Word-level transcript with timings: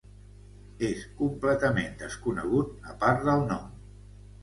És 0.87 1.03
completament 1.19 1.93
desconegut 2.01 2.91
a 2.95 2.99
part 3.07 3.25
del 3.33 3.49
nom. 3.55 3.73